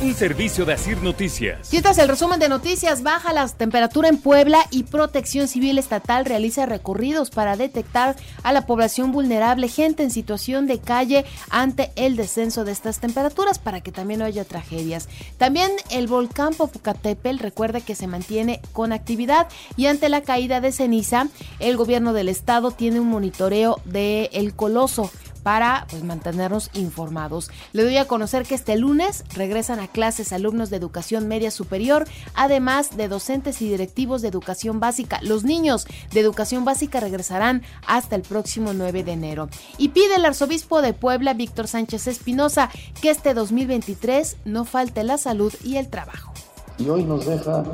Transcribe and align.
Un 0.00 0.14
servicio 0.14 0.64
de 0.64 0.74
Asir 0.74 1.02
Noticias. 1.02 1.74
Es 1.74 1.98
el 1.98 2.06
resumen 2.06 2.38
de 2.38 2.48
noticias. 2.48 3.02
Baja 3.02 3.32
la 3.32 3.48
temperatura 3.48 4.08
en 4.08 4.18
Puebla 4.18 4.64
y 4.70 4.84
Protección 4.84 5.48
Civil 5.48 5.76
Estatal 5.76 6.24
realiza 6.24 6.66
recorridos 6.66 7.30
para 7.30 7.56
detectar 7.56 8.14
a 8.44 8.52
la 8.52 8.64
población 8.64 9.10
vulnerable, 9.10 9.66
gente 9.66 10.04
en 10.04 10.12
situación 10.12 10.68
de 10.68 10.78
calle 10.78 11.24
ante 11.50 11.90
el 11.96 12.14
descenso 12.14 12.64
de 12.64 12.70
estas 12.70 13.00
temperaturas 13.00 13.58
para 13.58 13.80
que 13.80 13.90
también 13.90 14.20
no 14.20 14.26
haya 14.26 14.44
tragedias. 14.44 15.08
También 15.36 15.72
el 15.90 16.06
volcán 16.06 16.54
Popocatépetl 16.54 17.38
recuerda 17.38 17.80
que 17.80 17.96
se 17.96 18.06
mantiene 18.06 18.60
con 18.72 18.92
actividad 18.92 19.48
y 19.76 19.86
ante 19.86 20.08
la 20.08 20.20
caída 20.20 20.60
de 20.60 20.70
ceniza, 20.70 21.26
el 21.58 21.76
gobierno 21.76 22.12
del 22.12 22.28
estado 22.28 22.70
tiene 22.70 23.00
un 23.00 23.08
monitoreo 23.08 23.80
del 23.84 24.28
el 24.32 24.54
coloso 24.54 25.10
para 25.38 25.86
pues, 25.90 26.04
mantenernos 26.04 26.70
informados. 26.74 27.50
Le 27.72 27.84
doy 27.84 27.96
a 27.96 28.06
conocer 28.06 28.44
que 28.44 28.54
este 28.54 28.76
lunes 28.76 29.24
regresan 29.34 29.80
a 29.80 29.88
clases 29.88 30.32
alumnos 30.32 30.70
de 30.70 30.76
educación 30.76 31.28
media 31.28 31.50
superior, 31.50 32.06
además 32.34 32.96
de 32.96 33.08
docentes 33.08 33.62
y 33.62 33.68
directivos 33.68 34.22
de 34.22 34.28
educación 34.28 34.80
básica. 34.80 35.20
Los 35.22 35.44
niños 35.44 35.86
de 36.12 36.20
educación 36.20 36.64
básica 36.64 37.00
regresarán 37.00 37.62
hasta 37.86 38.16
el 38.16 38.22
próximo 38.22 38.72
9 38.72 39.04
de 39.04 39.12
enero. 39.12 39.48
Y 39.78 39.88
pide 39.88 40.16
el 40.16 40.24
arzobispo 40.24 40.82
de 40.82 40.92
Puebla, 40.92 41.34
Víctor 41.34 41.68
Sánchez 41.68 42.06
Espinosa, 42.06 42.70
que 43.00 43.10
este 43.10 43.34
2023 43.34 44.36
no 44.44 44.64
falte 44.64 45.04
la 45.04 45.18
salud 45.18 45.52
y 45.64 45.76
el 45.76 45.88
trabajo. 45.88 46.32
Y 46.78 46.88
hoy 46.88 47.02
nos 47.02 47.26
deja 47.26 47.64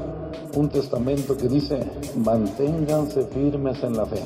un 0.55 0.69
testamento 0.69 1.37
que 1.37 1.49
dice, 1.49 1.79
manténganse 2.17 3.27
firmes 3.27 3.83
en 3.83 3.97
la 3.97 4.07
fe, 4.07 4.23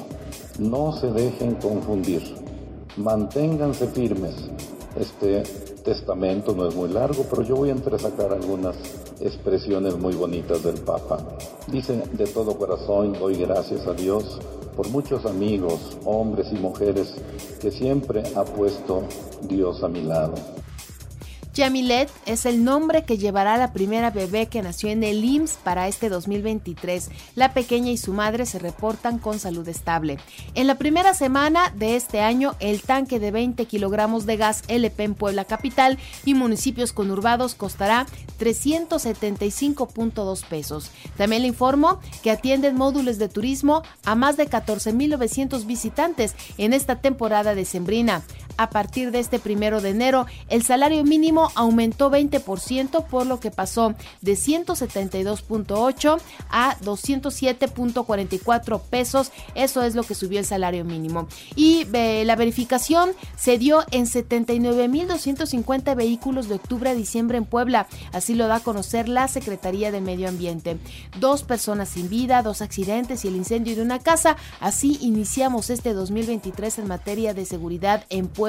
no 0.59 0.93
se 0.93 1.11
dejen 1.11 1.57
confundir 1.57 2.23
manténganse 2.97 3.87
firmes. 3.89 4.35
Este 4.97 5.43
testamento 5.85 6.55
no 6.55 6.69
es 6.69 6.75
muy 6.75 6.89
largo, 6.89 7.25
pero 7.31 7.43
yo 7.43 7.57
voy 7.57 7.69
a 7.69 7.73
entresacar 7.73 8.33
algunas 8.33 8.77
expresiones 9.21 9.97
muy 9.97 10.15
bonitas 10.15 10.63
del 10.63 10.81
Papa. 10.81 11.19
Dice, 11.69 12.03
de 12.13 12.27
todo 12.27 12.57
corazón 12.57 13.13
doy 13.13 13.37
gracias 13.37 13.87
a 13.87 13.93
Dios 13.93 14.39
por 14.77 14.89
muchos 14.91 15.25
amigos, 15.27 15.97
hombres 16.05 16.49
y 16.53 16.57
mujeres 16.57 17.15
que 17.61 17.71
siempre 17.71 18.23
ha 18.37 18.45
puesto 18.45 19.03
Dios 19.43 19.83
a 19.83 19.89
mi 19.89 20.03
lado. 20.03 20.35
Yamilet 21.59 22.09
es 22.25 22.47
el 22.47 22.63
nombre 22.63 23.03
que 23.03 23.19
llevará 23.19 23.57
la 23.57 23.73
primera 23.73 24.13
bebé 24.13 24.47
que 24.47 24.63
nació 24.63 24.91
en 24.91 25.03
el 25.03 25.25
IMSS 25.25 25.59
para 25.65 25.89
este 25.89 26.09
2023. 26.09 27.11
La 27.35 27.53
pequeña 27.53 27.91
y 27.91 27.97
su 27.97 28.13
madre 28.13 28.47
se 28.47 28.61
reportan 28.61 29.19
con 29.19 29.41
salud 29.41 29.69
estable. 29.69 30.19
En 30.55 30.69
la 30.69 30.77
primera 30.77 31.15
semana 31.15 31.73
de 31.75 31.97
este 31.97 32.21
año, 32.21 32.55
el 32.61 32.83
tanque 32.83 33.19
de 33.19 33.33
20 33.33 33.65
kilogramos 33.65 34.25
de 34.25 34.37
gas 34.37 34.63
LP 34.69 35.03
en 35.03 35.17
Puebla 35.17 35.47
Capital 35.47 35.99
y 36.25 36.35
municipios 36.35 36.93
conurbados 36.93 37.57
costará 37.57 38.07
375.2 38.39 40.45
pesos. 40.45 40.93
También 41.17 41.43
le 41.43 41.49
informo 41.49 41.99
que 42.23 42.31
atienden 42.31 42.77
módulos 42.77 43.19
de 43.19 43.29
turismo 43.29 43.83
a 44.05 44.15
más 44.15 44.37
de 44.37 44.49
14.900 44.49 45.67
visitantes 45.67 46.37
en 46.57 46.73
esta 46.73 47.01
temporada 47.01 47.57
decembrina. 47.57 48.23
A 48.59 48.69
partir 48.71 49.11
de 49.13 49.21
este 49.21 49.39
primero 49.39 49.81
de 49.81 49.91
enero, 49.91 50.27
el 50.49 50.65
salario 50.65 51.05
mínimo 51.05 51.53
aumentó 51.55 52.11
20%, 52.11 53.07
por 53.07 53.25
lo 53.25 53.39
que 53.39 53.53
pasó 53.53 53.95
de 54.21 54.33
172.8 54.33 56.21
a 56.51 56.77
207.44 56.81 58.81
pesos. 58.81 59.31
Eso 59.55 59.85
es 59.85 59.95
lo 59.95 60.03
que 60.03 60.17
subió 60.17 60.41
el 60.41 60.45
salario 60.45 60.85
mínimo. 60.85 61.29
Y 61.55 61.85
la 61.85 62.35
verificación 62.35 63.11
se 63.37 63.59
dio 63.59 63.85
en 63.93 64.07
79.250 64.07 65.95
vehículos 65.95 66.49
de 66.49 66.57
octubre 66.57 66.91
a 66.91 66.95
diciembre 66.95 67.39
en 67.39 67.45
Puebla. 67.45 67.87
Así 68.13 68.35
lo 68.35 68.49
da 68.49 68.57
a 68.57 68.61
conocer 68.61 69.09
la 69.09 69.29
Secretaría 69.29 69.93
de 69.93 70.01
Medio 70.01 70.29
Ambiente. 70.29 70.79
Dos 71.21 71.45
personas 71.45 71.91
sin 71.91 72.09
vida, 72.09 72.43
dos 72.43 72.61
accidentes 72.61 73.25
y 73.25 73.29
el 73.29 73.37
incendio 73.37 73.77
de 73.77 73.83
una 73.83 74.01
casa. 74.01 74.37
Así 74.59 74.99
iniciamos 75.01 75.71
este 75.71 75.93
2023 75.93 76.81
en 76.81 76.89
materia 76.89 77.35
de 77.35 77.45
seguridad 77.45 78.05
en 78.11 78.27
Puebla. 78.27 78.48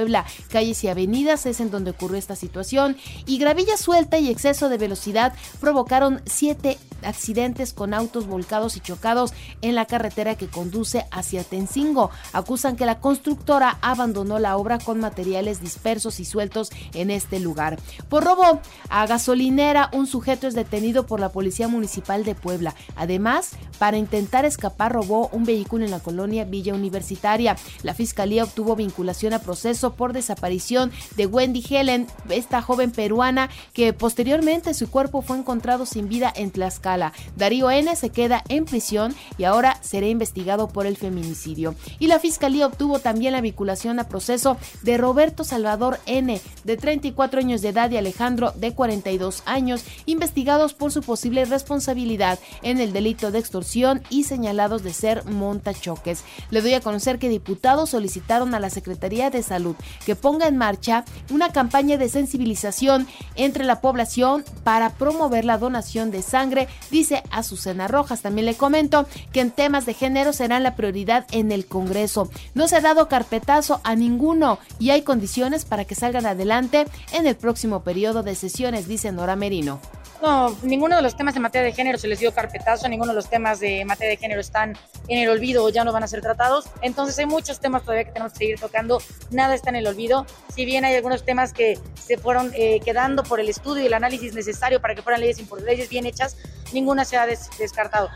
Calles 0.50 0.84
y 0.84 0.88
avenidas 0.88 1.46
es 1.46 1.60
en 1.60 1.72
donde 1.72 1.92
ocurrió 1.92 2.18
esta 2.18 2.36
situación 2.36 2.98
y 3.26 3.38
gravilla 3.38 3.78
suelta 3.78 4.18
y 4.18 4.30
exceso 4.30 4.70
de 4.70 4.78
velocidad 4.78 5.34
provocaron 5.60 6.22
siete 6.26 6.78
accidentes 7.04 7.74
con 7.74 7.94
autos 7.94 8.28
volcados 8.28 8.76
y 8.78 8.82
chocados 8.82 9.34
en 9.62 9.76
la 9.76 9.86
carretera 9.86 10.36
que 10.36 10.48
conduce 10.48 11.06
hacia 11.12 11.44
Tencingo. 11.44 12.12
Acusan 12.34 12.76
que 12.76 12.86
la 12.86 13.00
constructora 13.00 13.78
abandonó 13.82 14.40
la 14.40 14.58
obra 14.58 14.80
con 14.80 15.00
materiales 15.00 15.62
dispersos 15.62 16.20
y 16.20 16.26
sueltos 16.26 16.70
en 16.94 17.12
este 17.12 17.40
lugar. 17.40 17.80
Por 18.10 18.24
robo 18.24 18.60
a 18.90 19.08
gasolinera, 19.08 19.90
un 19.94 20.08
sujeto 20.08 20.48
es 20.48 20.56
detenido 20.56 21.06
por 21.06 21.20
la 21.20 21.30
Policía 21.30 21.68
Municipal 21.68 22.24
de 22.24 22.36
Puebla. 22.36 22.76
Además, 22.96 23.52
para 23.78 23.98
intentar 23.98 24.46
escapar, 24.46 24.92
robó 24.92 25.30
un 25.32 25.46
vehículo 25.46 25.86
en 25.86 25.92
la 25.92 26.00
colonia 26.00 26.46
Villa 26.46 26.74
Universitaria. 26.74 27.56
La 27.84 27.94
fiscalía 27.94 28.44
obtuvo 28.44 28.76
vinculación 28.76 29.34
a 29.34 29.40
proceso 29.40 29.89
por 29.96 30.14
desaparición 30.14 30.92
de 31.16 31.26
Wendy 31.26 31.64
Helen, 31.70 32.08
esta 32.30 32.62
joven 32.62 32.92
peruana 32.92 33.50
que 33.74 33.94
posteriormente 33.94 34.74
su 34.74 34.90
cuerpo 34.90 35.22
fue 35.22 35.38
encontrado 35.38 35.86
sin 35.86 36.10
vida 36.10 36.32
en 36.36 36.52
Tlaxcala. 36.52 37.14
Darío 37.36 37.72
N 37.72 37.96
se 37.96 38.10
queda 38.10 38.44
en 38.50 38.66
prisión 38.66 39.16
y 39.38 39.44
ahora 39.44 39.78
será 39.82 40.08
investigado 40.08 40.68
por 40.68 40.86
el 40.86 40.98
feminicidio. 40.98 41.76
Y 42.00 42.08
la 42.08 42.20
fiscalía 42.20 42.68
obtuvo 42.68 43.00
también 43.00 43.34
la 43.34 43.42
vinculación 43.42 44.00
a 44.00 44.08
proceso 44.08 44.58
de 44.82 44.98
Roberto 44.98 45.44
Salvador 45.44 46.00
N, 46.06 46.40
de 46.64 46.78
34 46.78 47.40
años 47.40 47.62
de 47.62 47.70
edad, 47.70 47.92
y 47.92 47.98
Alejandro, 47.98 48.52
de 48.56 48.74
42 48.74 49.44
años, 49.46 49.84
investigados 50.06 50.74
por 50.74 50.92
su 50.92 51.02
posible 51.02 51.46
responsabilidad 51.46 52.40
en 52.62 52.80
el 52.80 52.94
delito 52.94 53.32
de 53.32 53.40
extorsión 53.40 54.02
y 54.10 54.24
señalados 54.24 54.84
de 54.84 54.94
ser 54.94 55.26
montachoques. 55.26 56.24
Le 56.52 56.62
doy 56.62 56.74
a 56.74 56.82
conocer 56.82 57.20
que 57.20 57.30
diputados 57.30 57.92
solicitaron 57.92 58.54
a 58.56 58.60
la 58.60 58.70
Secretaría 58.70 59.30
de 59.30 59.44
Salud 59.44 59.76
que 60.06 60.16
ponga 60.16 60.48
en 60.48 60.58
marcha 60.58 61.06
una 61.30 61.52
campaña 61.52 61.98
de 61.98 62.10
sensibilización 62.10 63.08
entre 63.36 63.64
la 63.64 63.82
población 63.82 64.44
para 64.64 64.92
promover 64.92 65.46
la 65.46 65.58
donación 65.58 66.12
de 66.12 66.22
sangre, 66.22 66.68
dice 66.92 67.24
Azucena 67.32 67.88
Rojas. 67.88 68.22
También 68.22 68.46
le 68.46 68.56
comento 68.56 69.08
que 69.32 69.42
en 69.42 69.52
temas 69.52 69.86
de 69.86 69.94
género 69.94 70.34
serán 70.34 70.64
la 70.64 70.76
prioridad 70.76 71.26
en 71.32 71.52
el 71.52 71.66
Congreso. 71.66 72.30
No 72.54 72.68
se 72.68 72.78
ha 72.78 72.82
dado 72.82 73.08
carpetazo 73.08 73.82
a 73.84 73.96
ninguno 73.96 74.60
y 74.80 74.92
hay 74.92 75.02
condiciones 75.02 75.66
para 75.66 75.86
que 75.86 75.96
salgan 75.96 76.26
adelante 76.26 76.86
en 77.14 77.28
el 77.28 77.36
próximo 77.36 77.84
periodo 77.84 78.24
de 78.24 78.36
sesiones, 78.36 78.88
dice 78.88 79.12
Nora 79.12 79.36
Merino. 79.36 79.80
No, 80.22 80.54
ninguno 80.64 80.98
de 80.98 81.02
los 81.02 81.16
temas 81.16 81.34
de 81.34 81.40
materia 81.40 81.66
de 81.66 81.74
género 81.74 81.98
se 81.98 82.08
les 82.08 82.20
dio 82.20 82.34
carpetazo, 82.34 82.90
ninguno 82.90 83.12
de 83.12 83.16
los 83.16 83.30
temas 83.30 83.62
de 83.62 83.86
materia 83.86 84.12
de 84.12 84.18
género 84.18 84.42
están 84.42 84.78
en 85.08 85.18
el 85.18 85.30
olvido 85.30 85.64
o 85.64 85.70
ya 85.70 85.86
no 85.86 85.94
van 85.94 86.04
a 86.04 86.08
ser 86.08 86.22
tratados. 86.22 86.66
Entonces 86.82 87.18
hay 87.20 87.26
muchos 87.26 87.62
temas 87.62 87.84
todavía 87.84 88.04
que 88.04 88.12
tenemos 88.12 88.34
que 88.34 88.40
seguir 88.40 88.60
tocando, 88.60 89.02
nada 89.32 89.56
está 89.56 89.70
en 89.70 89.78
el 89.78 89.88
olvido. 89.88 90.26
Si 90.54 90.66
bien 90.66 90.84
hay 90.84 90.96
algunos 90.96 91.24
temas 91.24 91.54
que 91.54 91.80
se 91.96 92.18
fueron 92.18 92.52
eh, 92.54 92.82
quedando 92.84 93.24
por 93.24 93.40
el 93.40 93.48
estudio 93.48 93.84
y 93.84 93.86
el 93.86 93.94
análisis 93.94 94.34
necesario 94.34 94.82
para 94.82 94.94
que 94.94 95.02
fueran 95.02 95.22
leyes, 95.22 95.42
leyes 95.66 95.88
bien 95.88 96.06
hechas, 96.06 96.36
ninguna 96.74 97.06
se 97.06 97.16
ha 97.16 97.26
descartado. 97.26 98.10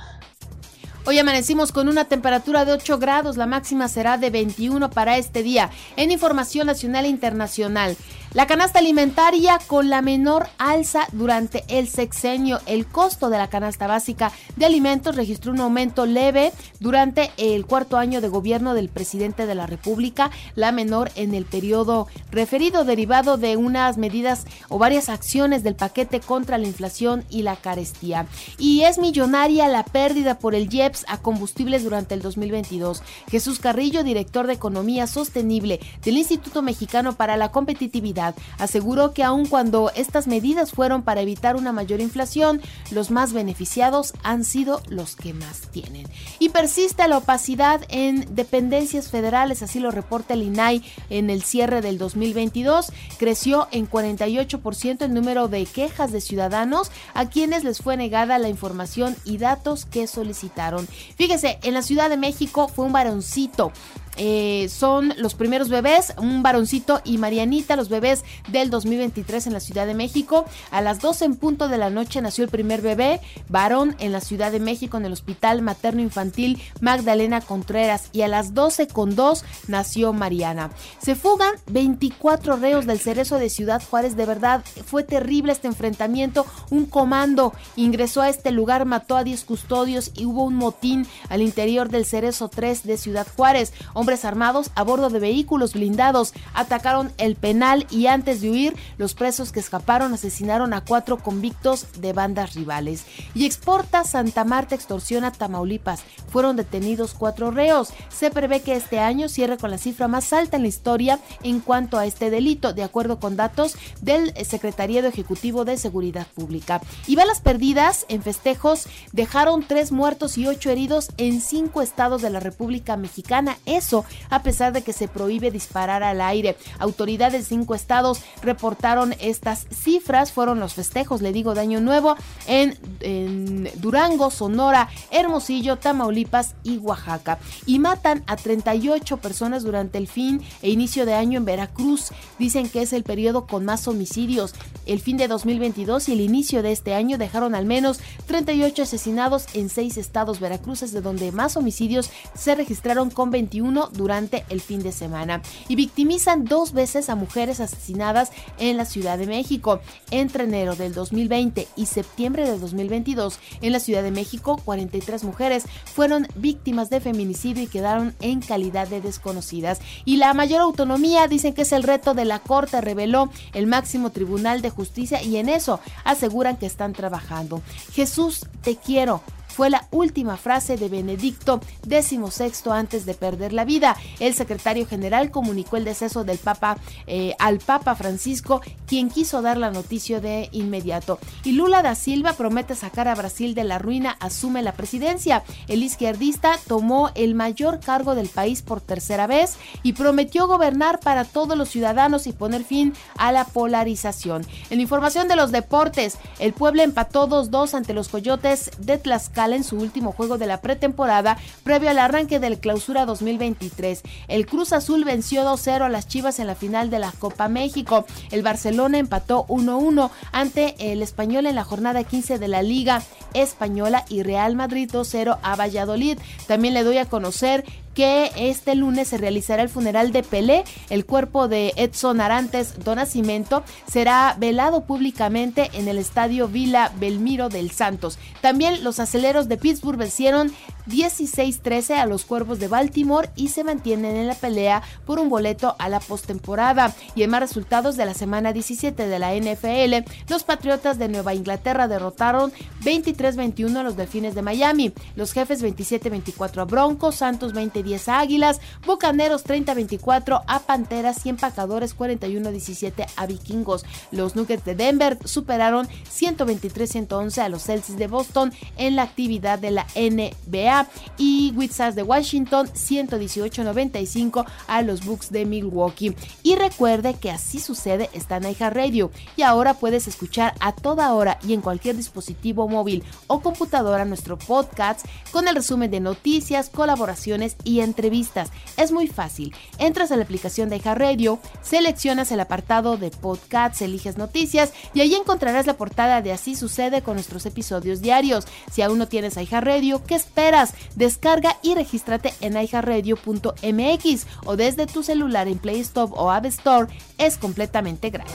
Hoy 1.06 1.20
amanecimos 1.20 1.74
con 1.74 1.90
una 1.90 2.06
temperatura 2.06 2.64
de 2.64 2.72
8 2.72 2.98
grados, 2.98 3.36
la 3.36 3.46
máxima 3.46 3.90
será 3.90 4.18
de 4.18 4.30
21 4.30 4.90
para 4.90 5.18
este 5.18 5.44
día. 5.44 5.70
En 5.98 6.12
información 6.12 6.66
nacional 6.66 7.04
e 7.04 7.10
internacional, 7.10 7.98
La 8.34 8.48
canasta 8.48 8.80
alimentaria 8.80 9.60
con 9.68 9.92
la 9.92 10.02
menor 10.02 10.48
alza 10.58 11.06
durante 11.12 11.64
el 11.68 11.88
sexenio. 11.88 12.60
El 12.66 12.88
costo 12.88 13.30
de 13.30 13.38
la 13.38 13.48
canasta 13.48 13.86
básica 13.86 14.32
de 14.56 14.66
alimentos 14.66 15.16
registró 15.16 15.52
un 15.52 15.60
aumento 15.60 16.08
leve 16.08 16.52
durante 16.80 17.30
el 17.38 17.68
cuarto 17.68 17.96
año 17.96 18.22
de 18.22 18.30
gobierno 18.30 18.74
del 18.74 18.90
presidente 18.90 19.46
de 19.46 19.54
la 19.54 19.68
República, 19.68 20.32
la 20.56 20.72
menor 20.72 21.12
en 21.14 21.36
el 21.36 21.46
periodo 21.46 22.08
referido, 22.32 22.86
derivado 22.86 23.38
de 23.38 23.56
unas 23.56 23.98
medidas 24.00 24.46
o 24.68 24.80
varias 24.80 25.10
acciones 25.10 25.62
del 25.62 25.76
paquete 25.76 26.20
contra 26.20 26.58
la 26.58 26.66
inflación 26.66 27.26
y 27.30 27.44
la 27.44 27.56
carestía. 27.56 28.26
Y 28.58 28.82
es 28.82 28.98
millonaria 28.98 29.68
la 29.68 29.86
pérdida 29.86 30.40
por 30.40 30.56
el 30.56 30.74
IEPS 30.74 31.06
a 31.08 31.20
combustibles 31.20 31.84
durante 31.84 32.16
el 32.16 32.24
2022. 32.24 33.04
Jesús 33.30 33.60
Carrillo, 33.60 34.04
director 34.04 34.48
de 34.48 34.54
Economía 34.54 35.06
Sostenible 35.06 35.80
del 36.04 36.18
Instituto 36.18 36.64
Mexicano 36.64 37.14
para 37.14 37.38
la 37.38 37.52
Competitividad, 37.52 38.23
aseguró 38.58 39.14
que 39.14 39.24
aun 39.24 39.46
cuando 39.46 39.92
estas 39.96 40.28
medidas 40.28 40.72
fueron 40.72 41.04
para 41.04 41.22
evitar 41.22 41.56
una 41.56 41.72
mayor 41.72 42.02
inflación, 42.02 42.62
los 42.92 43.12
más 43.12 43.34
beneficiados 43.34 44.14
han 44.24 44.44
sido 44.44 44.82
los 44.88 45.16
que 45.16 45.34
más 45.34 45.70
tienen. 45.72 46.08
Y 46.40 46.50
persiste 46.50 47.08
la 47.08 47.18
opacidad 47.18 47.82
en 47.90 48.36
dependencias 48.36 49.10
federales, 49.10 49.62
así 49.62 49.80
lo 49.80 49.92
reporta 49.92 50.34
el 50.34 50.44
INAI 50.44 50.84
en 51.10 51.30
el 51.30 51.44
cierre 51.44 51.82
del 51.82 51.98
2022. 51.98 52.92
Creció 53.18 53.68
en 53.72 53.90
48% 53.90 55.02
el 55.02 55.14
número 55.14 55.48
de 55.48 55.66
quejas 55.66 56.12
de 56.12 56.22
ciudadanos 56.22 56.92
a 57.14 57.30
quienes 57.30 57.64
les 57.64 57.80
fue 57.80 57.98
negada 57.98 58.38
la 58.38 58.50
información 58.50 59.16
y 59.26 59.38
datos 59.38 59.86
que 59.86 60.08
solicitaron. 60.08 60.88
Fíjese, 61.16 61.60
en 61.64 61.74
la 61.74 61.82
Ciudad 61.82 62.10
de 62.10 62.18
México 62.18 62.68
fue 62.68 62.86
un 62.86 62.94
varoncito 62.94 63.72
eh, 64.18 64.68
son 64.70 65.14
los 65.18 65.36
primeros 65.36 65.70
bebés, 65.70 66.14
un 66.18 66.44
varoncito 66.44 67.02
y 67.04 67.18
Marianita, 67.18 67.76
los 67.76 67.90
bebés 67.90 68.24
del 68.50 68.70
2023 68.70 69.48
en 69.48 69.54
la 69.54 69.60
Ciudad 69.60 69.88
de 69.88 69.94
México. 69.94 70.46
A 70.72 70.82
las 70.82 71.00
12 71.00 71.26
en 71.26 71.36
punto 71.36 71.68
de 71.68 71.78
la 71.78 71.90
noche 71.90 72.22
nació 72.22 72.44
el 72.44 72.50
primer 72.50 72.82
bebé, 72.82 73.22
varón 73.50 73.96
en 74.00 74.12
la 74.12 74.22
Ciudad 74.22 74.52
de 74.52 74.60
México 74.60 74.98
en 74.98 75.06
el 75.06 75.14
Hospital 75.14 75.62
Materno 75.62 76.02
Infantil 76.02 76.62
Magdalena 76.82 77.42
Contreras 77.42 78.10
y 78.12 78.22
a 78.22 78.28
las 78.28 78.54
12 78.54 78.88
con 78.88 79.16
2 79.16 79.44
nació 79.68 80.14
Mariana. 80.14 80.72
Se 81.02 81.16
fugan 81.16 81.56
24 81.68 82.58
reos 82.58 82.86
del 82.86 83.00
cerezo 83.00 83.40
de 83.40 83.50
Ciudad 83.50 83.82
Juárez, 83.90 84.16
de 84.16 84.26
verdad 84.26 84.64
fue 84.86 85.04
terrible 85.04 85.52
este 85.52 85.68
enfrentamiento, 85.68 86.46
un 86.70 86.86
comando 86.86 87.54
ingresó 87.76 88.22
a 88.22 88.30
este 88.30 88.52
lugar, 88.52 88.86
mató 88.86 89.18
a 89.18 89.24
10 89.24 89.44
custodios 89.46 90.12
y 90.16 90.26
hubo 90.26 90.44
un 90.44 90.56
motín 90.56 91.08
al 91.30 91.42
interior 91.42 91.90
del 91.90 92.06
cerezo 92.06 92.50
3 92.50 92.84
de 92.84 92.98
Ciudad 92.98 93.28
Juárez. 93.36 93.74
Hombres 94.04 94.26
armados 94.26 94.70
a 94.76 94.84
bordo 94.84 95.10
de 95.10 95.20
vehículos 95.20 95.76
blindados 95.76 96.34
atacaron 96.54 97.14
el 97.18 97.38
penal 97.38 97.88
y 97.90 98.08
antes 98.08 98.42
de 98.42 98.50
huir, 98.50 98.76
los 98.98 99.14
presos 99.14 99.54
que 99.54 99.62
escaparon 99.62 100.14
asesinaron 100.14 100.74
a 100.74 100.82
cuatro 100.82 101.20
convictos 101.20 101.88
de 102.02 102.12
bandas 102.12 102.54
rivales. 102.54 103.06
Y 103.34 103.46
exporta 103.46 104.04
Santa 104.04 104.44
Marta 104.44 104.76
extorsiona 104.76 105.32
Tamaulipas. 105.32 106.02
Fueron 106.28 106.58
detenidos 106.58 107.14
cuatro 107.14 107.50
reos. 107.50 107.94
Se 108.10 108.30
prevé 108.30 108.62
que 108.62 108.76
este 108.76 109.00
año 109.00 109.30
cierre 109.30 109.56
con 109.58 109.72
la 109.72 109.78
cifra 109.78 110.10
más 110.10 110.34
alta 110.34 110.58
en 110.58 110.64
la 110.64 110.68
historia 110.68 111.20
en 111.42 111.62
cuanto 111.62 111.98
a 111.98 112.06
este 112.06 112.30
delito, 112.30 112.74
de 112.74 112.84
acuerdo 112.84 113.22
con 113.22 113.38
datos 113.38 113.78
del 114.02 114.34
Secretariado 114.46 115.08
Ejecutivo 115.08 115.64
de 115.64 115.78
Seguridad 115.78 116.28
Pública. 116.36 116.82
Y 117.08 117.16
balas 117.16 117.40
perdidas 117.40 118.06
en 118.10 118.22
festejos 118.22 118.84
dejaron 119.14 119.64
tres 119.66 119.94
muertos 119.94 120.38
y 120.38 120.46
ocho 120.46 120.72
heridos 120.72 121.08
en 121.16 121.40
cinco 121.40 121.82
estados 121.82 122.22
de 122.22 122.32
la 122.32 122.42
República 122.42 122.98
Mexicana. 122.98 123.58
Eso 123.66 123.93
a 124.30 124.42
pesar 124.44 124.74
de 124.74 124.82
que 124.82 124.94
se 124.94 125.08
prohíbe 125.08 125.52
disparar 125.52 126.04
al 126.04 126.22
aire. 126.22 126.58
Autoridades 126.80 127.44
de 127.44 127.56
cinco 127.56 127.76
estados 127.76 128.22
reportaron 128.42 129.14
estas 129.20 129.68
cifras, 129.70 130.32
fueron 130.32 130.60
los 130.60 130.74
festejos, 130.74 131.22
le 131.22 131.34
digo, 131.34 131.54
de 131.54 131.62
Año 131.62 131.82
Nuevo 131.82 132.16
en, 132.48 133.70
Durango, 133.76 134.32
Sonora, 134.32 134.90
Hermosillo, 135.12 135.78
Tamaulipas 135.78 136.56
y 136.64 136.78
Oaxaca. 136.78 137.40
Y 137.66 137.80
matan 137.80 138.24
a 138.28 138.36
38 138.36 139.18
personas 139.18 139.64
durante 139.64 139.98
el 139.98 140.08
fin 140.08 140.42
e 140.62 140.70
inicio 140.70 141.06
de 141.06 141.14
año 141.14 141.38
en 141.38 141.46
Veracruz. 141.46 142.12
Dicen 142.40 142.70
que 142.70 142.82
es 142.82 142.94
el 142.94 143.04
periodo 143.04 143.46
con 143.48 143.66
más 143.66 143.88
homicidios. 143.88 144.54
El 144.86 145.00
fin 145.00 145.18
de 145.18 145.28
2022 145.28 146.10
y 146.10 146.14
el 146.14 146.22
inicio 146.22 146.64
de 146.64 146.72
este 146.72 146.94
año 146.94 147.18
dejaron 147.18 147.56
al 147.56 147.66
menos 147.66 148.00
38 148.26 148.84
asesinados 148.84 149.46
en 149.54 149.70
seis 149.70 149.98
estados 149.98 150.40
veracruces, 150.40 150.92
de 150.92 151.02
donde 151.02 151.32
más 151.32 151.58
homicidios 151.58 152.10
se 152.36 152.56
registraron 152.56 153.10
con 153.10 153.32
21 153.32 153.83
durante 153.92 154.46
el 154.50 154.62
fin 154.62 154.82
de 154.82 154.92
semana 154.92 155.42
y 155.68 155.76
victimizan 155.76 156.46
dos 156.46 156.74
veces 156.74 157.10
a 157.10 157.16
mujeres 157.16 157.60
asesinadas 157.60 158.32
en 158.60 158.78
la 158.78 158.86
Ciudad 158.86 159.18
de 159.18 159.28
México. 159.28 159.80
Entre 160.12 160.44
enero 160.46 160.76
del 160.76 160.94
2020 160.94 161.68
y 161.76 161.86
septiembre 161.86 162.50
del 162.50 162.60
2022, 162.60 163.40
en 163.62 163.72
la 163.72 163.80
Ciudad 163.80 164.04
de 164.04 164.12
México, 164.12 164.60
43 164.64 165.24
mujeres 165.24 165.66
fueron 165.86 166.28
víctimas 166.36 166.90
de 166.90 167.02
feminicidio 167.02 167.64
y 167.64 167.68
quedaron 167.68 168.16
en 168.22 168.42
calidad 168.42 168.88
de 168.88 169.02
desconocidas. 169.02 169.80
Y 170.06 170.18
la 170.18 170.34
mayor 170.34 170.62
autonomía 170.62 171.28
dicen 171.28 171.54
que 171.54 171.64
es 171.64 171.72
el 171.72 171.84
reto 171.84 172.14
de 172.14 172.26
la 172.26 172.40
Corte, 172.40 172.82
reveló 172.82 173.30
el 173.54 173.68
máximo 173.68 174.12
Tribunal 174.12 174.62
de 174.62 174.70
Justicia 174.70 175.22
y 175.22 175.38
en 175.38 175.50
eso 175.50 175.80
aseguran 176.04 176.58
que 176.58 176.66
están 176.66 176.94
trabajando. 176.94 177.62
Jesús, 177.94 178.46
te 178.62 178.76
quiero 178.76 179.22
fue 179.54 179.70
la 179.70 179.88
última 179.92 180.36
frase 180.36 180.78
de 180.78 180.90
Benedicto 180.90 181.62
XVI 181.88 182.72
antes 182.72 183.06
de 183.06 183.14
perder 183.14 183.54
la 183.54 183.66
vida. 183.66 183.96
El 184.20 184.34
secretario 184.34 184.88
general 184.88 185.30
comunicó 185.30 185.78
el 185.78 185.86
deceso 185.86 186.24
del 186.24 186.40
Papa 186.40 186.78
eh, 187.06 187.36
al 187.38 187.60
Papa 187.60 187.94
Francisco, 187.94 188.62
quien 188.88 189.10
quiso 189.10 189.44
dar 189.44 189.58
la 189.58 189.70
noticia 189.70 190.20
de 190.20 190.50
inmediato. 190.54 191.20
Y 191.44 191.52
Lula 191.52 191.84
da 191.84 191.94
Silva 191.94 192.34
promete 192.34 192.74
sacar 192.74 193.08
a 193.08 193.14
Brasil 193.16 193.54
de 193.54 193.64
la 193.64 193.78
ruina, 193.78 194.18
asume 194.20 194.64
la 194.64 194.74
presidencia. 194.74 195.44
El 195.68 195.84
izquierdista 195.84 196.58
tomó 196.68 197.12
el 197.14 197.36
mayor 197.36 197.80
cargo 197.80 198.16
del 198.16 198.30
país 198.30 198.64
por 198.64 198.82
tercera 198.82 199.28
vez 199.28 199.58
y 199.84 199.94
prometió 199.94 200.48
gobernar 200.48 201.00
para 201.00 201.26
todos 201.26 201.56
los 201.56 201.70
ciudadanos 201.70 202.26
y 202.26 202.34
poner 202.34 202.64
fin 202.64 202.94
a 203.18 203.32
la 203.32 203.46
polarización. 203.46 204.46
En 204.72 204.82
información 204.82 205.28
de 205.28 205.36
los 205.36 205.52
deportes, 205.52 206.18
el 206.40 206.54
pueblo 206.54 206.82
empató 206.82 207.30
2-2 207.30 207.76
ante 207.76 207.94
los 207.94 208.10
Coyotes 208.10 208.72
de 208.80 208.98
Tlaxcala 208.98 209.43
en 209.52 209.66
su 209.66 209.76
último 209.76 210.14
juego 210.14 210.38
de 210.38 210.48
la 210.48 210.62
pretemporada 210.62 211.38
previo 211.64 211.90
al 211.90 212.00
arranque 212.00 212.40
del 212.40 212.60
Clausura 212.60 213.06
2023. 213.06 214.02
El 214.30 214.46
Cruz 214.46 214.72
Azul 214.72 215.04
venció 215.04 215.44
2-0 215.44 215.82
a 215.82 215.90
las 215.90 216.08
Chivas 216.08 216.40
en 216.40 216.48
la 216.48 216.56
final 216.56 216.90
de 216.90 217.00
la 217.00 217.12
Copa 217.12 217.50
México. 217.50 218.06
El 218.32 218.44
Barcelona 218.44 219.00
empató 219.00 219.46
1-1 219.48 220.10
ante 220.32 220.76
el 220.80 221.02
Español 221.02 221.46
en 221.48 221.56
la 221.56 221.64
jornada 221.64 222.04
15 222.04 222.40
de 222.40 222.48
la 222.48 222.62
Liga 222.62 223.02
Española 223.34 224.06
y 224.08 224.24
Real 224.24 224.56
Madrid 224.56 224.90
2-0 224.90 225.40
a 225.42 225.56
Valladolid. 225.56 226.20
También 226.48 226.74
le 226.74 226.84
doy 226.84 227.00
a 227.00 227.06
conocer 227.06 227.66
que 227.94 228.32
este 228.36 228.76
lunes 228.76 229.08
se 229.08 229.18
realizará 229.18 229.64
el 229.64 229.70
funeral 229.70 230.12
de 230.12 230.24
Pelé. 230.24 230.64
El 230.90 231.06
cuerpo 231.06 231.48
de 231.48 231.74
Edson 231.76 232.22
Arantes 232.22 232.84
do 232.84 232.96
Nascimento 232.96 233.64
será 233.88 234.36
velado 234.40 234.86
públicamente 234.86 235.70
en 235.74 235.88
el 235.88 235.98
estadio 235.98 236.48
Vila 236.48 236.92
Belmiro 237.00 237.50
del 237.50 237.72
Santos. 237.72 238.18
También 238.42 238.84
los 238.84 239.00
aceleros 239.00 239.48
de 239.48 239.58
Pittsburgh 239.58 239.98
vencieron 239.98 240.52
16-13 240.88 241.96
a 241.96 242.06
los 242.06 242.26
Cuervos 242.26 242.60
de 242.60 242.68
Baltimore 242.68 243.30
y 243.36 243.50
se 243.50 243.64
mantienen 243.64 244.16
en 244.16 244.28
la 244.28 244.36
pelea 244.36 244.84
por 245.06 245.20
un 245.20 245.30
boleto 245.30 245.76
a 245.80 245.90
la 245.90 246.00
postemporada. 246.00 246.94
Y 247.16 247.24
en 247.24 247.30
más 247.30 247.42
resultados 247.42 247.96
de 247.96 248.06
la 248.06 248.14
semana 248.14 248.54
17 248.54 249.08
de 249.08 249.20
la 249.20 249.34
NFL, 249.36 250.10
los 250.30 250.44
Patriotas 250.44 250.98
de 250.98 251.08
Nueva 251.08 251.34
Inglaterra 251.34 251.88
derrotaron 251.88 252.52
23-21 252.84 253.78
a 253.78 253.84
los 253.84 253.96
Delfines 253.96 254.36
de 254.36 254.42
Miami, 254.42 254.94
los 255.16 255.32
Jefes 255.32 255.64
27-24 255.64 256.62
a 256.62 256.66
Broncos, 256.66 257.16
Santos 257.16 257.54
20-10 257.54 258.08
a 258.10 258.20
Águilas, 258.20 258.60
Bucaneros 258.86 259.46
30-24 259.46 260.44
a 260.46 260.60
Panteras 260.60 261.26
y 261.26 261.30
Empacadores 261.30 261.98
41-17 261.98 263.08
a 263.16 263.26
Vikingos. 263.26 263.86
Los 264.12 264.36
Nuggets 264.36 264.66
de 264.66 264.76
Denver 264.76 265.18
superaron 265.26 265.88
123-111 265.88 267.38
a 267.40 267.50
los 267.50 267.64
Celtics 267.64 267.98
de 267.98 268.08
Boston 268.08 268.54
en 268.78 268.96
la 268.96 269.04
actividad 269.04 269.60
de 269.60 269.72
la 269.72 269.86
NBA 269.96 270.73
y 271.18 271.54
Wizards 271.56 271.96
de 271.96 272.04
Washington 272.04 272.68
118-95 272.68 274.46
a 274.68 274.82
los 274.82 275.06
Bucks 275.06 275.32
de 275.32 275.46
Milwaukee. 275.46 276.16
Y 276.42 276.56
recuerde 276.56 277.14
que 277.16 277.32
así 277.32 277.60
sucede 277.60 278.10
está 278.14 278.38
en 278.38 278.74
Radio 278.74 279.12
y 279.36 279.42
ahora 279.42 279.74
puedes 279.76 280.08
escuchar 280.08 280.54
a 280.60 280.74
toda 280.74 281.14
hora 281.14 281.40
y 281.46 281.54
en 281.54 281.62
cualquier 281.62 281.96
dispositivo 281.96 282.68
móvil 282.68 283.04
o 283.28 283.42
computadora 283.42 284.06
nuestro 284.06 284.38
podcast 284.38 285.06
con 285.32 285.48
el 285.48 285.56
resumen 285.56 285.92
de 285.92 286.00
noticias, 286.00 286.70
colaboraciones 286.70 287.56
y 287.64 287.80
entrevistas. 287.80 288.50
Es 288.78 288.92
muy 288.92 289.08
fácil. 289.08 289.54
Entras 289.78 290.12
a 290.12 290.18
la 290.18 290.24
aplicación 290.24 290.70
de 290.70 290.80
Radio, 290.80 291.40
seleccionas 291.62 292.32
el 292.32 292.40
apartado 292.40 292.98
de 292.98 293.10
podcasts, 293.10 293.82
eliges 293.82 294.18
noticias 294.18 294.74
y 294.94 295.02
ahí 295.02 295.16
encontrarás 295.16 295.66
la 295.66 295.78
portada 295.78 296.22
de 296.22 296.32
Así 296.34 296.56
sucede 296.56 297.02
con 297.02 297.16
nuestros 297.16 297.46
episodios 297.46 298.02
diarios. 298.02 298.46
Si 298.72 298.82
aún 298.82 298.98
no 298.98 299.08
tienes 299.08 299.38
Radio, 299.52 300.04
¿qué 300.06 300.16
esperas? 300.16 300.63
Descarga 300.96 301.58
y 301.62 301.76
regístrate 301.76 302.34
en 302.42 302.54
iHeartRadio.mx 302.54 304.28
o 304.46 304.56
desde 304.56 304.88
tu 304.88 305.04
celular 305.04 305.48
en 305.48 305.58
Play 305.58 305.80
Store 305.82 306.12
o 306.16 306.32
App 306.32 306.46
Store. 306.46 306.88
Es 307.18 307.38
completamente 307.38 308.10
gratis. 308.10 308.34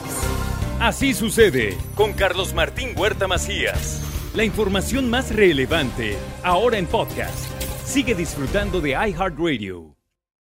Así 0.79 1.13
sucede 1.13 1.77
con 1.95 2.13
Carlos 2.13 2.53
Martín 2.53 2.91
Huerta 2.95 3.27
Macías. 3.27 4.01
La 4.33 4.43
información 4.43 5.09
más 5.09 5.35
relevante 5.35 6.17
ahora 6.43 6.77
en 6.77 6.85
podcast. 6.85 7.45
Sigue 7.83 8.15
disfrutando 8.15 8.79
de 8.79 8.91
iHeartRadio. 8.91 9.98